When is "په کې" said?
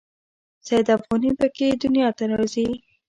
1.39-1.67